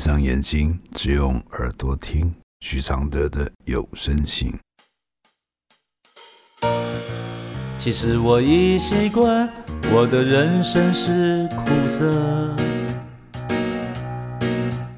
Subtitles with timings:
[0.00, 4.58] 上眼睛，只用耳朵听许常德的有声信。
[7.76, 9.52] 其实我已习惯，
[9.92, 12.56] 我的人生是苦涩，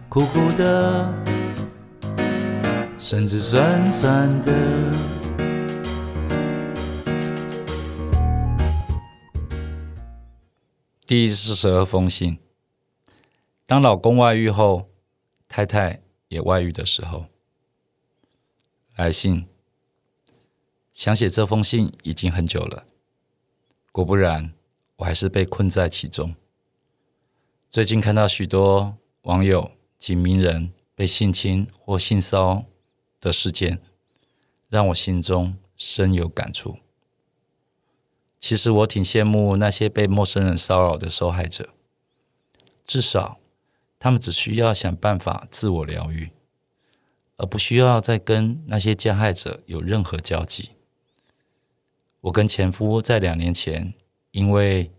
[0.09, 1.13] 苦苦的，
[2.97, 4.93] 甚至酸酸的。
[11.05, 12.39] 第四十二封信。
[13.67, 14.92] 当老公外遇后，
[15.55, 17.27] 太太也外遇的时候，
[18.97, 19.47] 来信。
[20.95, 22.87] 想写这封信已经很久了，
[23.93, 24.55] 果不然，
[24.97, 26.35] 我还是被困在其中。
[27.69, 32.65] 最近看到许多网友及名人被性侵或性骚
[33.21, 33.79] 的事件，
[34.71, 36.79] 让我心中深有感触。
[38.41, 41.75] 其实我挺羡慕那些被陌生人骚扰的受害者，
[42.87, 43.39] 至少
[44.03, 46.31] 他们只需要想办法自我疗愈，
[47.37, 50.71] 而不需要再跟那些加害者有任何交集。
[52.23, 53.95] 我跟前夫在两年前，
[54.33, 54.91] 因为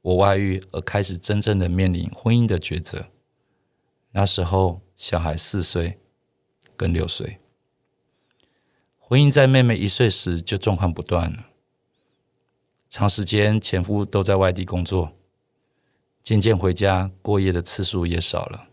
[0.00, 3.08] 我外遇而开始真正的面临婚姻的抉择。
[4.12, 5.98] 那时候小孩四岁，
[6.74, 7.40] 跟六岁。
[8.98, 11.48] 婚姻在妹妹一岁时就状况不断了。
[12.88, 15.12] 长时间前夫都在外地工作，
[16.22, 18.68] 渐渐回家过夜的次数也少了。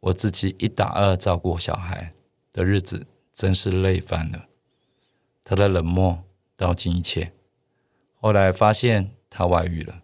[0.00, 2.14] 我自己一打二照顾小孩
[2.52, 4.46] 的日子，真是累翻了。
[5.44, 6.24] 他的冷漠。
[6.56, 7.32] 道尽一切，
[8.16, 10.02] 后来发现他外遇了，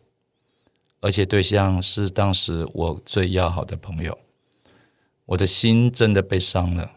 [1.00, 4.18] 而且对象是当时我最要好的朋友，
[5.26, 6.92] 我的心真的被伤了。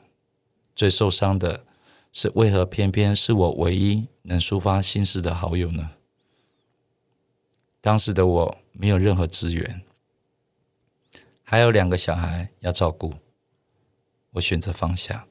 [0.73, 1.65] 最受伤的
[2.13, 5.91] 是，为何偏偏是我唯一能抒发心事的好友呢？
[7.81, 9.81] 当时的我没有任何资源，
[11.43, 13.15] 还有两个小孩要照顾，
[14.31, 15.27] 我选择放下。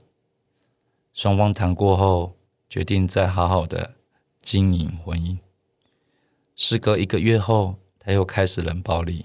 [1.15, 2.37] 双方谈过后，
[2.69, 3.95] 决定再好好的。
[4.43, 5.39] 经营婚姻，
[6.55, 9.25] 时隔一个月后，他又开始冷暴力。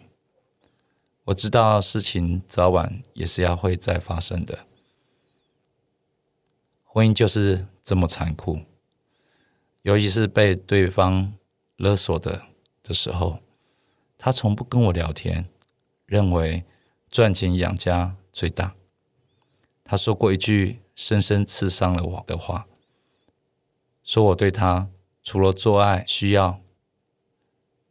[1.26, 4.66] 我知道事情早晚也是要会再发生的，
[6.86, 8.62] 婚姻就是这么残酷。
[9.82, 11.34] 尤其是被对方
[11.76, 12.48] 勒索的
[12.82, 13.43] 的时候，
[14.26, 15.50] 他从不跟我聊天，
[16.06, 16.64] 认为
[17.10, 18.74] 赚钱养家最大。
[19.84, 22.66] 他说过一句深深刺伤了我的话，
[24.02, 24.88] 说我对他。
[25.22, 26.62] 除了做爱需要，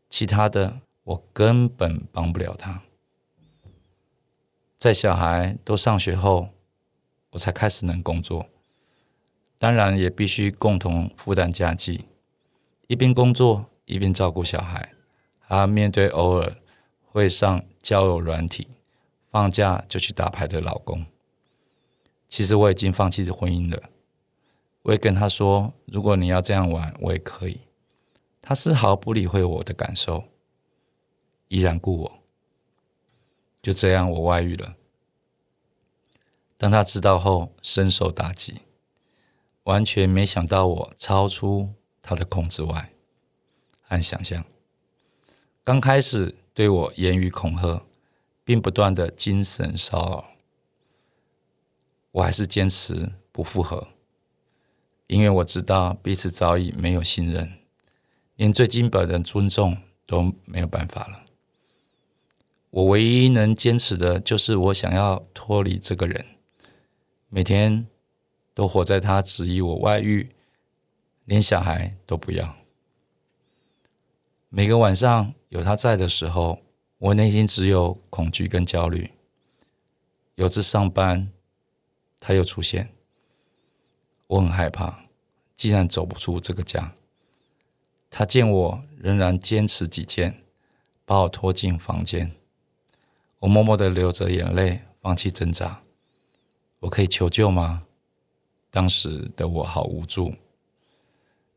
[0.09, 2.83] 其他的我根本帮不了他。
[4.79, 6.49] 在小孩都上学后，
[7.33, 8.47] 我才开始能工作，
[9.59, 12.07] 当然也必须共同负担家计，
[12.87, 14.95] 一边工作一边照顾小孩，
[15.55, 16.57] 他面对偶尔
[17.05, 18.69] 会上交友软体、
[19.29, 21.05] 放假就去打牌的老公。
[22.27, 23.91] 其实我已经放弃婚姻了。
[24.81, 27.61] 我也跟他说：“如果你要这样玩，我也可以。”
[28.41, 30.25] 他丝毫不理会我的感受，
[31.49, 32.13] 依然顾我。
[33.61, 34.77] 就这样，我外遇了。
[36.57, 38.63] 当他知道后，深受打击，
[39.65, 42.91] 完全没想到我超出他的控制外
[43.83, 44.43] 和想象。
[45.65, 47.85] 刚开始对我言语恐吓，
[48.43, 50.25] 并不断的精神骚扰，
[52.11, 53.87] 我还是坚持不复合。
[55.07, 57.59] 因为我知道彼此早已没有信任，
[58.35, 61.25] 连最基本的尊重都没有办法了。
[62.71, 66.27] 我唯一能坚持的就是我想要脱离这个人，
[67.29, 67.87] 每天
[68.53, 70.35] 都活在他质疑我外遇，
[71.25, 72.57] 连小孩都不要。
[74.49, 76.63] 每个晚上有他在的时候，
[76.97, 79.11] 我内心只有恐惧跟焦虑。
[80.37, 81.31] 有次上班，
[82.19, 82.89] 他又出现。
[84.29, 85.05] 我很害怕，
[85.55, 86.95] 既然走不出这个家。
[88.09, 90.43] 他见我仍然坚持己见，
[91.05, 92.33] 把我拖进房间。
[93.41, 95.83] 我默默的流着眼泪，放弃挣扎。
[96.79, 97.83] 我可以求救吗？
[98.71, 100.35] 当时的我好无助，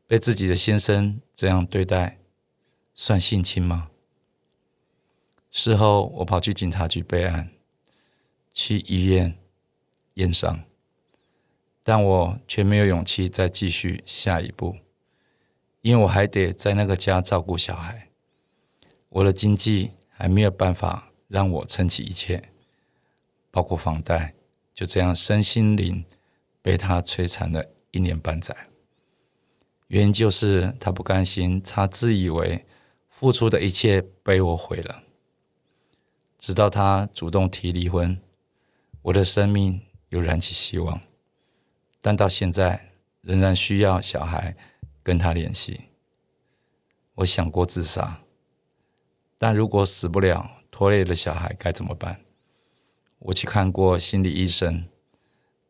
[0.06, 2.18] 被自己的先生这样对待，
[2.96, 3.90] 算性侵吗？
[5.50, 7.50] 事后我跑去警察局备案，
[8.52, 9.38] 去医院
[10.14, 10.64] 验伤。
[11.84, 14.76] 但我却没有勇气再继续下一步，
[15.82, 18.08] 因为我还得在那个家照顾小孩，
[19.10, 22.42] 我的经济还没有办法让我撑起一切，
[23.50, 24.34] 包括房贷，
[24.74, 26.04] 就这样身心灵
[26.60, 28.56] 被他摧残了一年半载。
[29.88, 32.66] 原因就是他不甘心，他自以为
[33.18, 35.02] 付出的一切被我毁了，
[36.38, 38.20] 直到他主动提离婚，
[39.00, 39.80] 我的生命
[40.10, 41.00] 又燃起希望，
[42.02, 42.92] 但到现在
[43.22, 44.54] 仍然需要小孩
[45.02, 45.80] 跟他联系。
[47.14, 48.20] 我想过自杀，
[49.38, 52.20] 但如果死不了，拖累了小孩该怎么办？
[53.20, 54.84] 我去看过心理医生，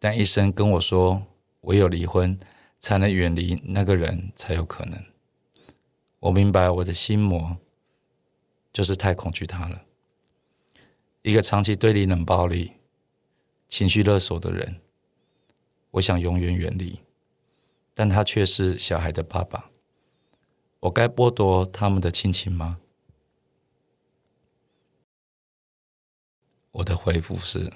[0.00, 1.24] 但医生跟我说，
[1.60, 2.36] 唯有离婚
[2.80, 5.00] 才能远离那个人，才有可能。
[6.26, 7.56] 我明白我的心魔
[8.72, 9.84] 就是太恐惧他了。
[11.22, 12.72] 一个长期对你冷暴力、
[13.68, 14.80] 情绪勒索的人，
[15.92, 17.00] 我想永远远离，
[17.94, 19.70] 但他却是小孩的爸爸。
[20.80, 22.80] 我该剥夺他们的亲情吗？
[26.72, 27.72] 我的回复是：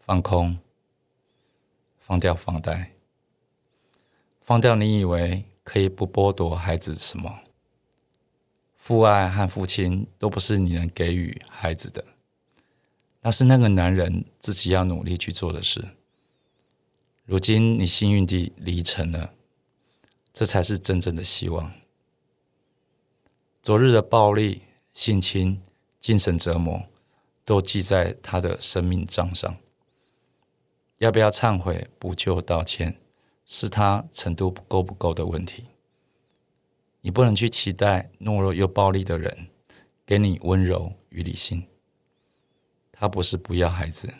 [0.00, 0.58] 放空，
[1.98, 2.92] 放掉房贷，
[4.40, 7.40] 放掉你以为可以不剥夺孩子什么。
[8.76, 12.04] 父爱和父亲都不是你能给予孩子的，
[13.22, 15.84] 那是那个男人自己要努力去做的事。
[17.24, 19.34] 如今你幸运地离城了，
[20.32, 21.72] 这才是真正的希望。
[23.60, 24.62] 昨日的暴力、
[24.94, 25.60] 性侵、
[25.98, 26.86] 精神折磨。
[27.46, 29.56] 都记在他的生命账上。
[30.98, 32.98] 要不要忏悔、补救、道歉，
[33.46, 35.64] 是他程度够不够的问题。
[37.00, 39.48] 你不能去期待懦弱又暴力的人
[40.04, 41.66] 给你温柔与理性。
[42.92, 44.12] 他不是不要孩子，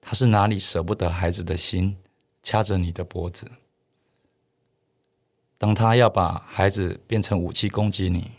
[0.00, 1.96] 他是哪里舍不得孩子的心
[2.42, 3.50] 掐着你的脖子。
[5.56, 8.32] 当他要把孩子变成武器攻击你。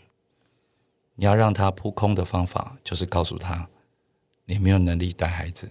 [1.14, 3.68] 你要让他扑空的方法，就是告诉他，
[4.46, 5.68] 你没有能力带孩子，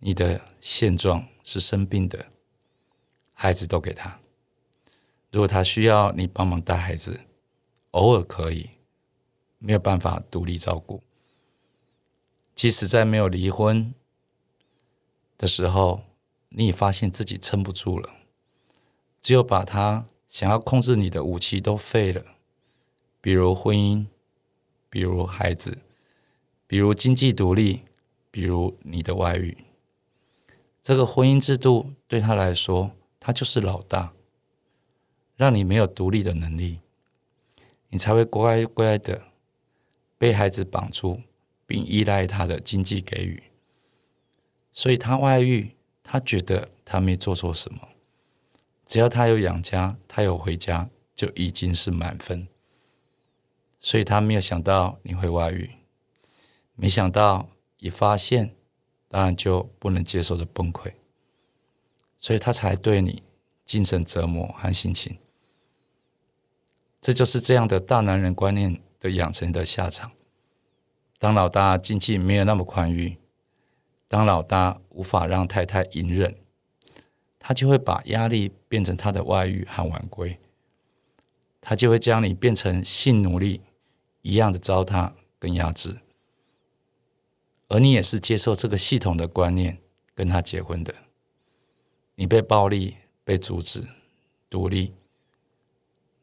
[0.00, 2.26] 你的现状是生病的，
[3.34, 4.18] 孩子都给他。
[5.30, 7.20] 如果他需要你帮忙带孩子，
[7.90, 8.70] 偶尔可以，
[9.58, 11.02] 没有办法独立照顾。
[12.54, 13.92] 即使在没有离婚
[15.36, 16.04] 的时候，
[16.48, 18.14] 你也发现自己撑不住了，
[19.20, 22.24] 只有把他想要控制你的武器都废了，
[23.20, 24.06] 比如婚姻。
[24.88, 25.78] 比如孩子，
[26.68, 27.82] 比如经济独立，
[28.30, 29.64] 比如你的外遇，
[30.80, 32.92] 这个婚姻制度对他来说，
[33.26, 34.12] 他就是老大，
[35.34, 36.80] 让你没有独立的能力，
[37.88, 39.28] 你才会乖乖的
[40.18, 41.22] 被孩子绑住，
[41.66, 43.42] 并依赖他的经济给予。
[44.74, 47.88] 所以他外遇，他觉得他没做错什么，
[48.84, 52.46] 只要他有养家，他有回家，就已经是满分。
[53.80, 55.70] 所以他没有想到你会外遇，
[56.74, 57.48] 没想到
[57.78, 58.54] 一发现，
[59.08, 60.92] 当然就不能接受的崩溃，
[62.24, 63.22] 所以他才对你
[63.66, 65.18] 精神折磨和性情。
[66.98, 70.12] 这就是这样的大男人观念的养成的下场。
[71.18, 73.18] 当老大经济没有那么宽裕，
[74.08, 76.34] 当老大无法让太太隐忍，
[77.38, 80.38] 他就会把压力变成他的外遇和晚归，
[81.60, 83.60] 他就会将你变成性奴隶。
[84.22, 86.00] 一样的糟蹋跟压制，
[87.68, 89.76] 而你也是接受这个系统的观念
[90.14, 90.94] 跟他结婚的。
[92.14, 93.84] 你被暴力、被阻止、
[94.48, 94.94] 独立，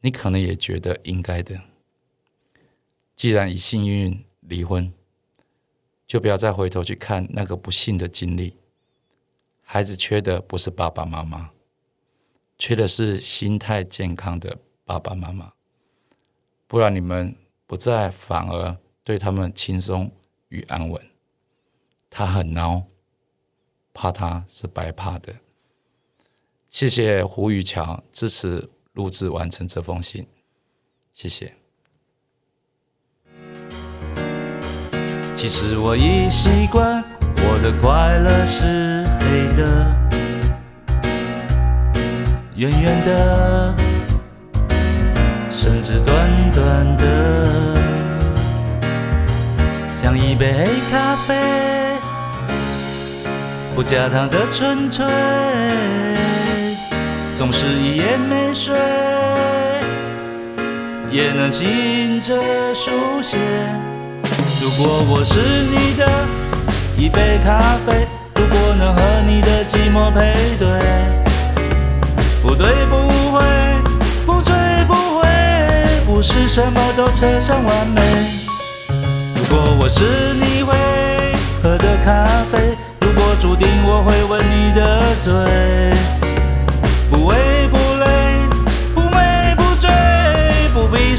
[0.00, 1.60] 你可能也觉得应该的。
[3.14, 4.92] 既然以幸运离婚，
[6.06, 8.56] 就不要再回头去看那个不幸的经历。
[9.62, 11.50] 孩子缺的不是爸爸妈妈，
[12.58, 15.52] 缺的是心态健康的爸爸妈妈。
[16.66, 17.36] 不然你们。
[17.64, 20.12] 不再，反而对他们轻松
[20.48, 21.10] 与安稳。
[22.10, 22.84] 他很孬，
[23.94, 25.34] 怕他是白怕的。
[26.72, 30.26] 谢谢胡宇强支持录制完成这封信，
[31.12, 31.52] 谢谢。
[35.36, 37.04] 其实我已习惯，
[37.36, 39.94] 我的快乐是黑的，
[42.56, 43.76] 圆圆的。
[45.50, 47.44] 甚至短短的，
[49.94, 52.00] 像一杯黑咖啡，
[53.74, 55.04] 不加糖的纯粹，
[57.34, 58.74] 总是一夜没睡，
[61.10, 62.34] 也能醒着
[62.74, 63.36] 书写。
[64.60, 66.08] 如果我是你的
[66.96, 70.68] 一杯咖啡，如果能和你的寂寞配对，
[72.42, 72.96] 不对不
[73.32, 73.42] 会。
[74.24, 74.54] 不醉
[74.86, 75.26] 不回，
[76.06, 78.00] 不是什么都扯上完美。
[79.34, 80.72] 如果我是你会
[81.60, 85.32] 喝的咖啡，如果注定我会吻你的嘴，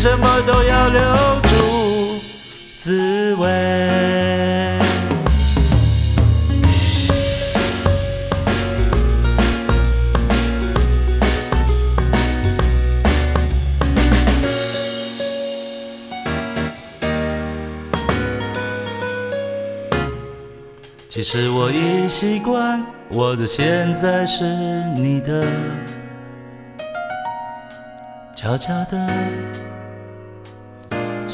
[0.04, 1.02] 什么都要留
[1.44, 2.20] 住
[2.76, 3.48] 滋味？
[21.08, 24.44] 其实我已习惯我的现在是
[24.98, 25.46] 你的
[28.36, 29.08] 悄悄的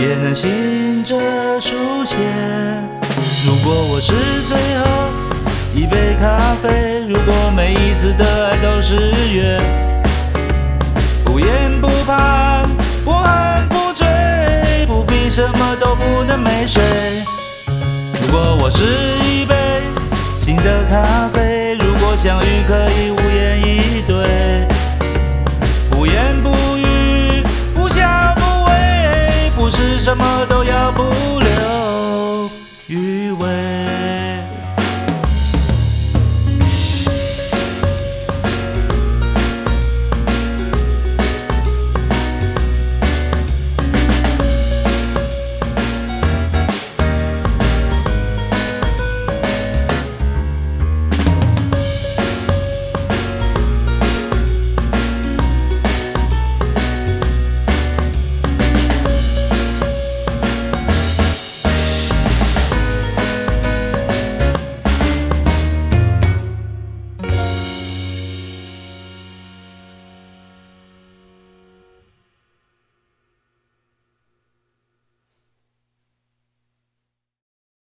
[0.00, 1.14] 也能醒着
[1.60, 2.16] 书写。
[3.46, 4.14] 如果我是
[4.46, 4.86] 最后
[5.74, 8.96] 一杯咖啡，如果每一次的爱都是
[9.30, 9.60] 约，
[11.22, 11.48] 不言
[11.82, 12.66] 不盼，
[13.04, 14.06] 不恨不追，
[14.86, 16.82] 不必什么都不能没睡。
[18.22, 18.84] 如果我是
[19.22, 19.54] 一杯
[20.38, 24.16] 新的咖啡，如果相遇可以无言以对，
[30.10, 31.39] 什么都要不。